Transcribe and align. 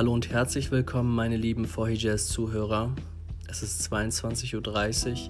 Hallo 0.00 0.14
und 0.14 0.30
herzlich 0.30 0.70
willkommen, 0.70 1.14
meine 1.14 1.36
lieben 1.36 1.66
4 1.66 1.94
Jazz 1.94 2.28
Zuhörer. 2.28 2.96
Es 3.48 3.62
ist 3.62 3.92
22.30 3.92 5.28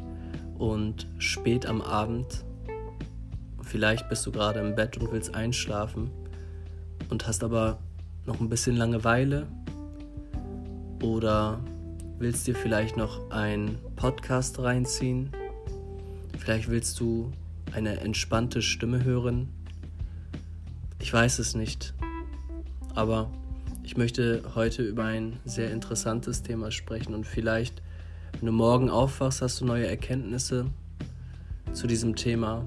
Uhr 0.61 0.71
und 0.71 1.09
spät 1.19 1.67
am 1.67 1.83
Abend. 1.83 2.45
Vielleicht 3.63 4.09
bist 4.09 4.25
du 4.27 4.31
gerade 4.31 4.61
im 4.61 4.77
Bett 4.77 4.97
und 4.97 5.11
willst 5.11 5.35
einschlafen 5.35 6.09
und 7.09 7.27
hast 7.27 7.43
aber 7.43 7.81
noch 8.27 8.39
ein 8.41 8.49
bisschen 8.49 8.77
Langeweile 8.77 9.49
oder 11.03 11.59
willst 12.21 12.47
dir 12.47 12.55
vielleicht 12.55 12.97
noch 12.97 13.29
einen 13.33 13.77
Podcast 13.97 14.61
reinziehen. 14.61 15.33
Vielleicht 16.39 16.69
willst 16.71 17.01
du 17.01 17.33
eine 17.73 17.99
entspannte 17.99 18.63
Stimme 18.63 19.03
hören. 19.03 19.49
Ich 21.01 21.13
weiß 21.13 21.41
es 21.41 21.57
nicht. 21.57 21.93
Aber 22.95 23.33
ich 23.91 23.97
möchte 23.97 24.45
heute 24.55 24.85
über 24.85 25.03
ein 25.03 25.41
sehr 25.45 25.73
interessantes 25.73 26.45
Thema 26.45 26.71
sprechen 26.71 27.13
und 27.13 27.27
vielleicht, 27.27 27.83
wenn 28.39 28.47
du 28.47 28.53
morgen 28.53 28.89
aufwachst, 28.89 29.43
hast 29.43 29.61
du 29.61 29.65
neue 29.65 29.85
Erkenntnisse 29.85 30.67
zu 31.73 31.89
diesem 31.89 32.15
Thema. 32.15 32.65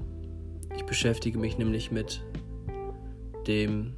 Ich 0.76 0.84
beschäftige 0.84 1.38
mich 1.38 1.56
nämlich 1.56 1.90
mit 1.90 2.20
dem 3.46 3.94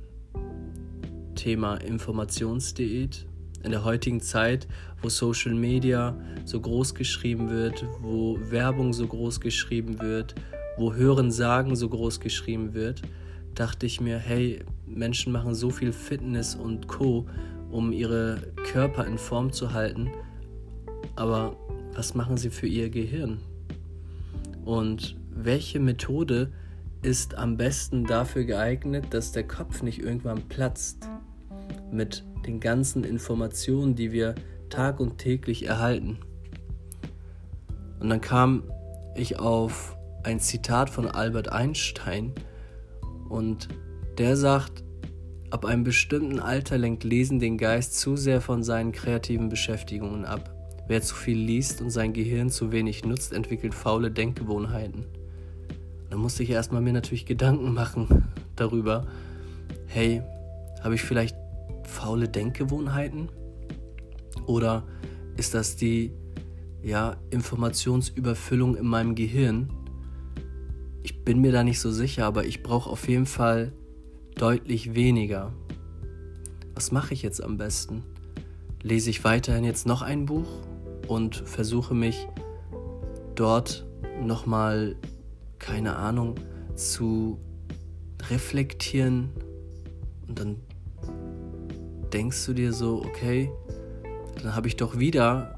Thema 1.34 1.78
Informationsdiät. 1.78 3.26
In 3.64 3.72
der 3.72 3.82
heutigen 3.82 4.20
Zeit, 4.20 4.68
wo 5.02 5.08
Social 5.08 5.54
Media 5.54 6.16
so 6.45 6.60
groß 6.60 6.95
geschrieben 6.95 7.50
wird, 7.50 7.84
wo 8.02 8.38
Werbung 8.40 8.92
so 8.92 9.04
groß 9.04 9.40
geschrieben 9.40 10.00
wird, 10.00 10.36
wo 10.76 10.95
Hören 10.95 11.32
sagen 11.32 11.74
so 11.74 11.88
groß 11.88 12.20
geschrieben 12.20 12.72
wird, 12.72 13.02
dachte 13.56 13.87
ich 13.87 14.01
mir, 14.01 14.19
hey, 14.19 14.65
Menschen 14.87 15.33
machen 15.33 15.55
so 15.55 15.70
viel 15.70 15.92
Fitness 15.92 16.54
und 16.54 16.87
Co, 16.87 17.26
um 17.71 17.90
ihre 17.93 18.52
Körper 18.71 19.04
in 19.07 19.18
Form 19.18 19.52
zu 19.52 19.73
halten, 19.73 20.10
aber 21.16 21.57
was 21.95 22.15
machen 22.15 22.37
sie 22.37 22.51
für 22.51 22.66
ihr 22.66 22.90
Gehirn? 22.90 23.38
Und 24.65 25.16
welche 25.30 25.80
Methode 25.80 26.52
ist 27.02 27.37
am 27.37 27.57
besten 27.57 28.04
dafür 28.04 28.45
geeignet, 28.45 29.07
dass 29.10 29.32
der 29.32 29.46
Kopf 29.46 29.82
nicht 29.82 30.01
irgendwann 30.01 30.43
platzt 30.48 31.09
mit 31.91 32.24
den 32.46 32.60
ganzen 32.60 33.04
Informationen, 33.04 33.95
die 33.95 34.13
wir 34.13 34.35
tag 34.68 35.01
und 35.01 35.18
täglich 35.18 35.66
erhalten? 35.66 36.18
Und 38.01 38.10
dann 38.10 38.20
kam 38.20 38.65
ich 39.15 39.38
auf 39.38 39.96
ein 40.23 40.41
Zitat 40.41 40.91
von 40.91 41.07
Albert 41.07 41.51
Einstein, 41.51 42.32
und 43.29 43.69
der 44.19 44.37
sagt, 44.37 44.82
ab 45.51 45.65
einem 45.65 45.85
bestimmten 45.85 46.41
Alter 46.41 46.79
lenkt 46.79 47.05
Lesen 47.05 47.38
den 47.38 47.59
Geist 47.59 47.99
zu 47.99 48.16
sehr 48.16 48.41
von 48.41 48.63
seinen 48.63 48.93
kreativen 48.93 49.49
Beschäftigungen 49.49 50.24
ab. 50.24 50.52
Wer 50.88 51.02
zu 51.02 51.15
viel 51.15 51.38
liest 51.38 51.80
und 51.80 51.91
sein 51.91 52.13
Gehirn 52.13 52.51
zu 52.51 52.73
wenig 52.73 53.04
nutzt, 53.04 53.32
entwickelt 53.32 53.74
faule 53.74 54.10
Denkgewohnheiten. 54.10 55.04
Da 56.10 56.16
musste 56.16 56.43
ich 56.43 56.51
erstmal 56.51 56.80
mir 56.80 56.93
natürlich 56.93 57.27
Gedanken 57.27 57.74
machen 57.74 58.24
darüber, 58.57 59.07
hey, 59.87 60.23
habe 60.82 60.95
ich 60.95 61.02
vielleicht 61.02 61.37
faule 61.82 62.29
Denkgewohnheiten? 62.29 63.29
Oder 64.47 64.84
ist 65.37 65.54
das 65.54 65.77
die 65.77 66.12
ja, 66.82 67.16
Informationsüberfüllung 67.31 68.77
in 68.77 68.87
meinem 68.87 69.16
Gehirn, 69.16 69.71
ich 71.06 71.22
bin 71.25 71.41
mir 71.41 71.53
da 71.53 71.62
nicht 71.62 71.78
so 71.78 71.93
sicher, 71.93 72.26
aber 72.26 72.47
ich 72.47 72.65
brauche 72.65 72.91
auf 72.91 73.09
jeden 73.09 73.26
Fall 73.26 73.72
deutlich 74.34 74.97
weniger. 74.97 75.53
Was 76.75 76.91
mache 76.91 77.15
ich 77.15 77.22
jetzt 77.22 77.41
am 77.41 77.56
besten? 77.56 78.03
Lese 78.82 79.10
ich 79.10 79.22
weiterhin 79.22 79.62
jetzt 79.62 79.87
noch 79.87 80.03
ein 80.03 80.26
Buch 80.26 80.48
und 81.06 81.36
versuche 81.36 81.94
mich 81.94 82.26
dort 83.36 83.86
nochmal, 84.20 84.97
keine 85.60 85.94
Ahnung, 85.94 86.34
zu 86.75 87.38
reflektieren 88.28 89.30
und 90.26 90.41
dann 90.41 90.56
denkst 92.12 92.44
du 92.47 92.53
dir 92.53 92.72
so, 92.72 93.04
okay, 93.04 93.48
dann 94.42 94.56
habe 94.56 94.66
ich 94.66 94.75
doch 94.75 94.98
wieder 94.98 95.55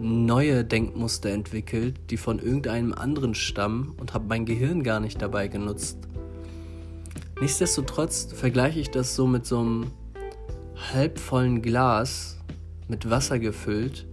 neue 0.00 0.64
Denkmuster 0.64 1.30
entwickelt, 1.30 1.96
die 2.10 2.16
von 2.16 2.38
irgendeinem 2.38 2.92
anderen 2.92 3.34
stammen 3.34 3.94
und 3.98 4.14
habe 4.14 4.26
mein 4.28 4.46
Gehirn 4.46 4.82
gar 4.82 5.00
nicht 5.00 5.20
dabei 5.22 5.48
genutzt. 5.48 5.98
Nichtsdestotrotz 7.40 8.32
vergleiche 8.32 8.80
ich 8.80 8.90
das 8.90 9.16
so 9.16 9.26
mit 9.26 9.46
so 9.46 9.58
einem 9.60 9.86
halbvollen 10.92 11.62
Glas 11.62 12.38
mit 12.88 13.08
Wasser 13.10 13.38
gefüllt 13.38 14.06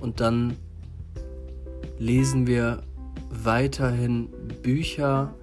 und 0.00 0.20
dann 0.20 0.56
lesen 1.98 2.46
wir 2.46 2.82
weiterhin 3.30 4.28
Bücher, 4.62 5.34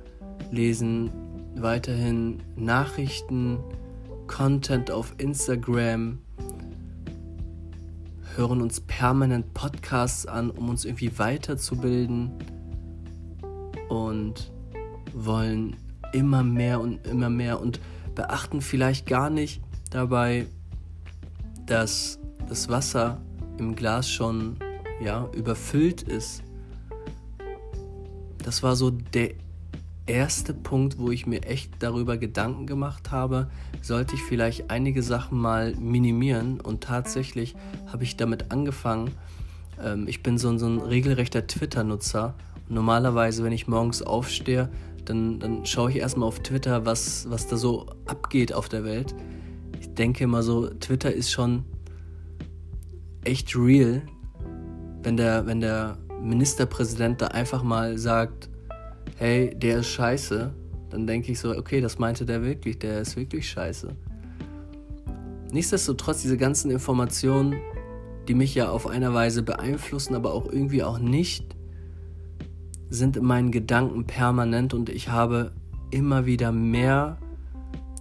lesen 0.52 1.12
weiterhin 1.56 2.42
Nachrichten, 2.56 3.60
Content 4.28 4.92
auf 4.92 5.14
Instagram, 5.18 6.20
hören 8.36 8.62
uns 8.62 8.82
permanent 8.82 9.54
Podcasts 9.54 10.26
an, 10.26 10.50
um 10.50 10.70
uns 10.70 10.86
irgendwie 10.86 11.18
weiterzubilden 11.18 12.32
und 13.90 14.52
wollen 15.14 15.76
immer 16.14 16.44
mehr 16.44 16.80
und 16.80 17.06
immer 17.08 17.30
mehr 17.30 17.60
und 17.60 17.80
beachten 18.16 18.62
vielleicht 18.62 19.06
gar 19.06 19.30
nicht 19.30 19.62
dabei, 19.90 20.48
dass 21.66 22.20
das 22.48 22.70
Wasser 22.70 23.22
im 23.58 23.76
Glas 23.76 24.10
schon 24.10 24.58
ja 25.02 25.30
überfüllt 25.34 26.02
ist. 26.04 26.44
Das 28.44 28.64
war 28.64 28.76
so 28.76 28.92
der 28.92 29.32
erste 30.06 30.54
Punkt, 30.54 30.98
wo 31.00 31.12
ich 31.12 31.26
mir 31.26 31.44
echt 31.44 31.72
darüber 31.80 32.18
Gedanken 32.18 32.68
gemacht 32.68 33.12
habe, 33.12 33.50
sollte 33.82 34.16
ich 34.16 34.22
vielleicht 34.22 34.70
einige 34.70 35.02
Sachen 35.02 35.40
mal 35.40 35.76
minimieren. 35.76 36.60
Und 36.60 36.84
tatsächlich 36.84 37.56
habe 37.88 38.04
ich 38.04 38.18
damit 38.18 38.52
angefangen. 38.52 39.12
Ähm, 39.82 40.08
ich 40.08 40.24
bin 40.24 40.38
so 40.38 40.50
ein, 40.50 40.60
so 40.60 40.68
ein 40.68 40.80
regelrechter 40.80 41.48
Twitter-Nutzer. 41.48 42.36
Normalerweise, 42.70 43.44
wenn 43.44 43.54
ich 43.54 43.68
morgens 43.68 44.02
aufstehe, 44.02 44.70
dann, 45.06 45.40
dann 45.40 45.66
schaue 45.66 45.92
ich 45.92 45.98
erstmal 45.98 46.28
auf 46.28 46.40
Twitter, 46.40 46.86
was, 46.86 47.30
was 47.30 47.48
da 47.48 47.58
so 47.58 47.88
abgeht 48.06 48.54
auf 48.54 48.70
der 48.70 48.84
Welt. 48.84 49.14
Ich 49.80 49.94
denke 49.94 50.24
immer 50.24 50.44
so, 50.44 50.68
Twitter 50.68 51.14
ist 51.14 51.32
schon 51.32 51.66
echt 53.24 53.56
real, 53.56 54.02
wenn 55.02 55.18
der, 55.18 55.46
wenn 55.46 55.60
der 55.60 55.98
Ministerpräsident 56.22 57.22
da 57.22 57.28
einfach 57.28 57.64
mal 57.64 57.98
sagt, 57.98 58.50
hey, 59.24 59.58
der 59.58 59.78
ist 59.78 59.88
scheiße, 59.88 60.54
dann 60.90 61.08
denke 61.08 61.32
ich 61.32 61.40
so, 61.40 61.56
okay, 61.58 61.80
das 61.80 61.98
meinte 61.98 62.26
der 62.26 62.44
wirklich, 62.44 62.80
der 62.80 63.00
ist 63.00 63.16
wirklich 63.16 63.48
scheiße. 63.48 63.96
Nichtsdestotrotz, 65.50 66.24
diese 66.24 66.36
ganzen 66.36 66.70
Informationen, 66.70 67.56
die 68.28 68.34
mich 68.34 68.54
ja 68.54 68.68
auf 68.68 68.86
einer 68.86 69.14
Weise 69.14 69.42
beeinflussen, 69.42 70.14
aber 70.14 70.34
auch 70.34 70.52
irgendwie 70.52 70.84
auch 70.84 71.00
nicht, 71.00 71.56
sind 72.90 73.16
in 73.16 73.24
meinen 73.24 73.52
Gedanken 73.52 74.06
permanent 74.06 74.74
und 74.74 74.90
ich 74.90 75.08
habe 75.08 75.54
immer 75.90 76.26
wieder 76.26 76.52
mehr, 76.52 77.18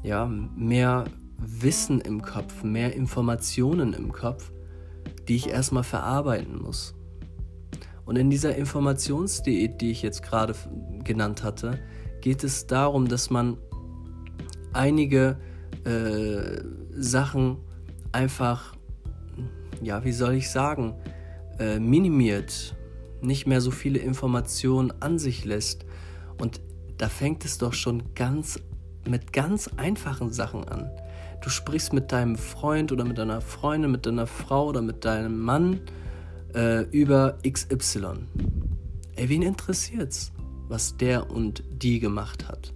ja, 0.03 0.27
mehr 0.27 1.05
Wissen 1.39 2.01
im 2.01 2.21
Kopf, 2.23 2.65
mehr 2.65 2.97
Informationen 2.97 3.93
im 3.93 4.11
Kopf, 4.11 4.51
die 5.29 5.37
ich 5.37 5.51
erstmal 5.51 5.85
verarbeiten 5.85 6.61
muss. 6.61 6.97
Und 8.05 8.17
in 8.17 8.31
dieser 8.31 8.57
Informationsdiät, 8.57 9.81
die 9.81 9.91
ich 9.91 10.03
jetzt 10.03 10.23
gerade 10.23 10.55
genannt 11.05 11.43
hatte, 11.43 11.79
geht 12.21 12.45
es 12.45 12.67
darum, 12.67 13.09
dass 13.09 13.31
man 13.31 13.59
einige 14.73 15.37
äh, 15.85 16.63
Sachen 16.91 17.59
einfach, 18.13 18.75
ja, 19.83 20.05
wie 20.05 20.13
soll 20.13 20.35
ich 20.35 20.51
sagen, 20.51 20.95
äh, 21.59 21.79
minimiert, 21.79 22.75
nicht 23.21 23.47
mehr 23.47 23.61
so 23.61 23.71
viele 23.71 23.99
Informationen 23.99 24.93
an 25.01 25.19
sich 25.19 25.45
lässt. 25.45 25.85
Und 26.41 26.61
da 26.99 27.09
fängt 27.09 27.45
es 27.45 27.59
doch 27.59 27.73
schon 27.73 28.15
ganz 28.15 28.59
mit 29.09 29.33
ganz 29.33 29.69
einfachen 29.77 30.33
Sachen 30.33 30.69
an. 30.69 30.91
Du 31.43 31.51
sprichst 31.51 31.93
mit 31.93 32.13
deinem 32.13 32.37
Freund 32.37 32.93
oder 32.93 33.05
mit 33.05 33.19
deiner 33.19 33.41
Freundin, 33.41 33.91
mit 33.91 34.07
deiner 34.07 34.29
Frau 34.29 34.69
oder 34.69 34.81
mit 34.81 35.05
deinem 35.05 35.41
Mann 35.41 35.81
äh, 36.55 36.83
über 36.91 37.39
XY. 37.49 38.27
Ey, 39.17 39.29
wen 39.29 39.43
interessiert's, 39.43 40.33
was 40.69 40.97
der 40.97 41.31
und 41.31 41.63
die 41.71 42.01
gemacht 42.01 42.49
hat? 42.49 42.73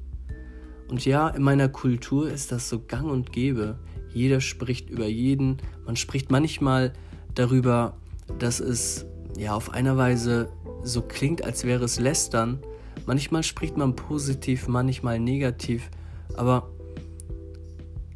Und 0.88 1.04
ja, 1.04 1.28
in 1.28 1.42
meiner 1.42 1.68
Kultur 1.68 2.30
ist 2.30 2.52
das 2.52 2.68
so 2.68 2.80
gang 2.80 3.10
und 3.10 3.32
gäbe. 3.32 3.78
Jeder 4.12 4.40
spricht 4.40 4.88
über 4.88 5.06
jeden. 5.06 5.58
Man 5.84 5.96
spricht 5.96 6.30
manchmal 6.30 6.92
darüber, 7.34 7.96
dass 8.38 8.60
es 8.60 9.06
ja 9.36 9.54
auf 9.54 9.70
einer 9.70 9.96
Weise 9.96 10.48
so 10.82 11.02
klingt, 11.02 11.44
als 11.44 11.64
wäre 11.64 11.84
es 11.84 11.98
lästern. 11.98 12.60
Manchmal 13.04 13.42
spricht 13.42 13.76
man 13.76 13.96
positiv, 13.96 14.68
manchmal 14.68 15.18
negativ. 15.18 15.90
Aber 16.36 16.70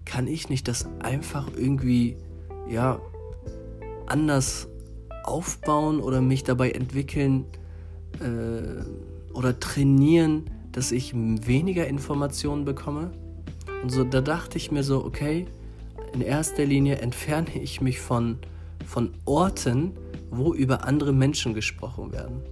kann 0.05 0.27
ich 0.27 0.49
nicht 0.49 0.69
das 0.69 0.89
einfach 1.01 1.49
irgendwie 1.56 2.17
ja, 2.69 3.01
anders 4.06 4.69
aufbauen 5.25 6.00
oder 6.00 6.20
mich 6.20 6.44
dabei 6.44 6.70
entwickeln 6.70 7.44
äh, 8.20 9.34
oder 9.34 9.58
trainieren, 9.58 10.44
dass 10.72 10.93
ich 10.93 11.12
weniger 11.14 11.87
Informationen 11.87 12.64
bekomme. 12.64 13.11
Und 13.82 13.90
so, 13.90 14.05
da 14.05 14.20
dachte 14.20 14.58
ich 14.58 14.70
mir 14.70 14.82
so, 14.82 15.05
okay, 15.05 15.46
in 16.12 16.20
erster 16.20 16.64
Linie 16.64 16.96
entferne 16.96 17.50
ich 17.61 17.81
mich 17.81 18.00
von, 18.00 18.38
von 18.87 19.12
Orten, 19.25 19.93
wo 20.31 20.55
über 20.55 20.84
andere 20.84 21.12
Menschen 21.12 21.55
gesprochen 21.55 22.12
werden. 22.12 22.43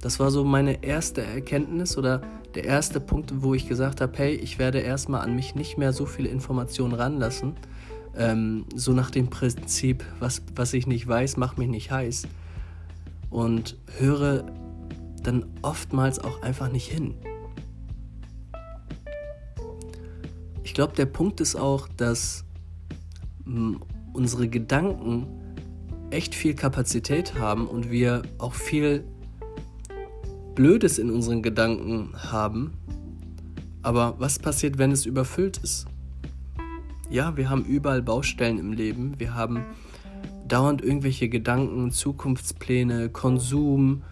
Das 0.00 0.18
war 0.18 0.30
so 0.30 0.44
meine 0.44 0.82
erste 0.82 1.22
Erkenntnis 1.22 1.98
oder 1.98 2.22
der 2.54 2.64
erste 2.64 3.00
Punkt, 3.00 3.42
wo 3.42 3.54
ich 3.54 3.68
gesagt 3.68 4.00
habe, 4.00 4.16
hey, 4.16 4.34
ich 4.34 4.58
werde 4.58 4.80
erstmal 4.80 5.20
an 5.20 5.36
mich 5.36 5.54
nicht 5.54 5.78
mehr 5.78 5.92
so 5.92 6.06
viele 6.06 6.28
Informationen 6.28 6.94
ranlassen. 6.94 7.54
Ähm, 8.16 8.64
so 8.74 8.92
nach 8.92 9.10
dem 9.10 9.30
Prinzip, 9.30 10.04
was, 10.18 10.42
was 10.54 10.72
ich 10.74 10.86
nicht 10.86 11.06
weiß, 11.06 11.36
macht 11.36 11.58
mich 11.58 11.68
nicht 11.68 11.90
heiß. 11.90 12.28
Und 13.30 13.78
höre 13.98 14.46
dann 15.22 15.46
oftmals 15.62 16.18
auch 16.18 16.42
einfach 16.42 16.70
nicht 16.70 16.90
hin. 16.90 17.14
Ich 20.64 20.74
glaube, 20.74 20.94
der 20.94 21.06
Punkt 21.06 21.40
ist 21.40 21.56
auch, 21.56 21.88
dass 21.88 22.44
unsere 24.12 24.48
Gedanken 24.48 25.26
echt 26.10 26.34
viel 26.34 26.54
Kapazität 26.54 27.34
haben 27.34 27.66
und 27.66 27.90
wir 27.90 28.22
auch 28.38 28.54
viel 28.54 29.04
Blödes 30.54 30.98
in 30.98 31.10
unseren 31.10 31.42
Gedanken 31.42 32.12
haben. 32.14 32.72
Aber 33.82 34.14
was 34.18 34.38
passiert, 34.38 34.78
wenn 34.78 34.92
es 34.92 35.06
überfüllt 35.06 35.58
ist? 35.58 35.86
Ja, 37.10 37.36
wir 37.36 37.50
haben 37.50 37.64
überall 37.64 38.02
Baustellen 38.02 38.58
im 38.58 38.72
Leben. 38.72 39.18
Wir 39.18 39.34
haben 39.34 39.64
dauernd 40.46 40.80
irgendwelche 40.80 41.28
Gedanken, 41.28 41.90
Zukunftspläne, 41.90 43.08
Konsum, 43.08 44.04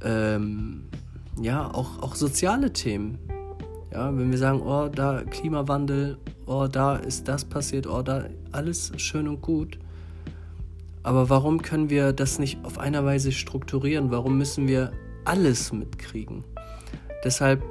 ähm, 0.00 0.84
ja, 1.40 1.68
auch, 1.68 2.00
auch 2.02 2.14
soziale 2.14 2.72
Themen. 2.72 3.18
Ja, 3.92 4.16
wenn 4.16 4.30
wir 4.30 4.38
sagen, 4.38 4.62
oh, 4.62 4.88
da 4.88 5.24
Klimawandel, 5.24 6.18
oh, 6.46 6.68
da 6.70 6.94
ist 6.94 7.26
das 7.26 7.44
passiert, 7.44 7.88
oh, 7.88 8.02
da 8.02 8.26
alles 8.52 8.92
schön 8.96 9.26
und 9.26 9.42
gut. 9.42 9.80
Aber 11.02 11.28
warum 11.28 11.62
können 11.62 11.90
wir 11.90 12.12
das 12.12 12.38
nicht 12.38 12.64
auf 12.64 12.78
einer 12.78 13.04
Weise 13.04 13.32
strukturieren? 13.32 14.12
Warum 14.12 14.38
müssen 14.38 14.68
wir 14.68 14.92
alles 15.24 15.72
mitkriegen? 15.72 16.44
Deshalb 17.24 17.64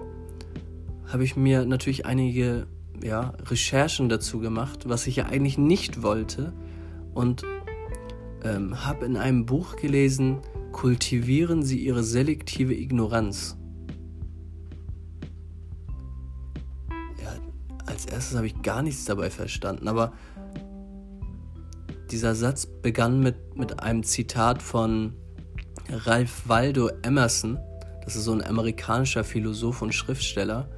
habe 1.08 1.24
ich 1.24 1.38
mir 1.38 1.66
natürlich 1.66 2.06
einige 2.06 2.68
ja, 3.04 3.34
Recherchen 3.46 4.10
dazu 4.10 4.40
gemacht, 4.40 4.88
was 4.88 5.08
ich 5.08 5.18
ja 5.18 5.26
eigentlich 5.26 5.58
nicht 5.58 6.02
wollte. 6.02 6.54
Und 7.14 7.44
ähm, 8.44 8.86
habe 8.86 9.06
in 9.06 9.18
einem 9.18 9.46
Buch 9.46 9.76
gelesen, 9.76 10.42
kultivieren 10.72 11.64
Sie 11.64 11.80
Ihre 11.80 12.04
selektive 12.04 12.74
Ignoranz. 12.74 13.58
Ja, 17.24 17.34
als 17.86 18.06
erstes 18.06 18.36
habe 18.36 18.48
ich 18.48 18.62
gar 18.62 18.82
nichts 18.82 19.06
dabei 19.06 19.30
verstanden, 19.30 19.88
aber 19.88 20.14
dieser 22.12 22.36
Satz 22.36 22.66
begann 22.66 23.20
mit, 23.20 23.56
mit 23.56 23.80
einem 23.80 24.04
Zitat 24.04 24.62
von 24.62 25.14
Ralph 25.90 26.48
Waldo 26.48 26.90
Emerson. 27.04 27.58
Das 28.04 28.16
ist 28.16 28.26
so 28.26 28.34
ein 28.34 28.44
amerikanischer 28.44 29.24
Philosoph 29.24 29.82
und 29.82 29.94
Schriftsteller. 29.94 30.70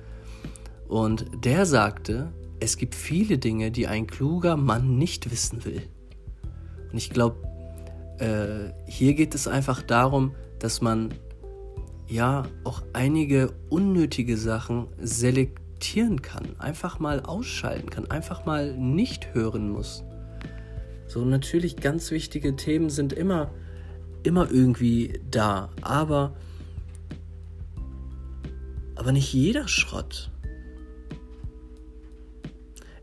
Und 0.87 1.45
der 1.45 1.65
sagte, 1.65 2.31
es 2.59 2.77
gibt 2.77 2.95
viele 2.95 3.37
Dinge, 3.37 3.71
die 3.71 3.87
ein 3.87 4.07
kluger 4.07 4.57
Mann 4.57 4.97
nicht 4.97 5.29
wissen 5.31 5.65
will. 5.65 5.81
Und 6.91 6.97
ich 6.97 7.09
glaube, 7.09 7.37
äh, 8.19 8.89
hier 8.89 9.13
geht 9.13 9.35
es 9.35 9.47
einfach 9.47 9.81
darum, 9.81 10.33
dass 10.59 10.81
man 10.81 11.13
ja 12.07 12.43
auch 12.63 12.81
einige 12.93 13.53
unnötige 13.69 14.37
Sachen 14.37 14.87
selektieren 14.99 16.21
kann, 16.21 16.55
einfach 16.57 16.99
mal 16.99 17.21
ausschalten 17.21 17.89
kann, 17.89 18.09
einfach 18.09 18.45
mal 18.45 18.75
nicht 18.77 19.33
hören 19.33 19.69
muss. 19.69 20.03
So 21.07 21.23
natürlich 21.25 21.75
ganz 21.75 22.11
wichtige 22.11 22.55
Themen 22.55 22.89
sind 22.89 23.13
immer 23.13 23.51
immer 24.27 24.51
irgendwie 24.51 25.21
da, 25.31 25.69
aber 25.81 26.35
aber 28.95 29.11
nicht 29.11 29.31
jeder 29.31 29.67
Schrott. 29.67 30.31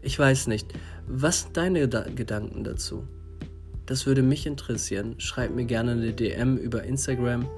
Ich 0.04 0.18
weiß 0.18 0.48
nicht, 0.48 0.74
was 1.08 1.40
sind 1.40 1.56
deine 1.56 1.88
Gedanken 1.88 2.62
dazu? 2.62 3.08
Das 3.86 4.04
würde 4.04 4.22
mich 4.22 4.46
interessieren. 4.46 5.14
Schreibt 5.16 5.56
mir 5.56 5.64
gerne 5.64 5.92
eine 5.92 6.12
DM 6.12 6.58
über 6.58 6.84
Instagram. 6.84 7.48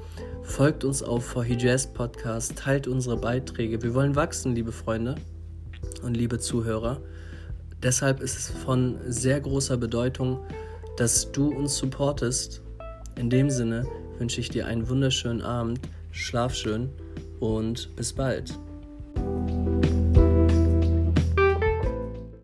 Folgt 0.44 0.84
uns 0.84 1.02
auf 1.02 1.24
For 1.24 1.44
Jazz 1.44 1.92
Podcast. 1.92 2.54
Teilt 2.56 2.86
unsere 2.86 3.16
Beiträge. 3.16 3.82
Wir 3.82 3.94
wollen 3.94 4.14
wachsen, 4.14 4.54
liebe 4.54 4.70
Freunde 4.70 5.16
und 6.04 6.16
liebe 6.16 6.38
Zuhörer. 6.38 7.00
Deshalb 7.82 8.20
ist 8.20 8.38
es 8.38 8.48
von 8.48 8.96
sehr 9.08 9.40
großer 9.40 9.76
Bedeutung, 9.76 10.38
dass 10.96 11.32
du 11.32 11.48
uns 11.48 11.76
supportest. 11.76 12.62
In 13.16 13.28
dem 13.28 13.50
Sinne 13.50 13.88
wünsche 14.18 14.40
ich 14.40 14.50
dir 14.50 14.66
einen 14.66 14.88
wunderschönen 14.88 15.42
Abend. 15.42 15.80
Schlaf 16.12 16.54
schön 16.54 16.90
und 17.40 17.94
bis 17.96 18.12
bald. 18.12 18.56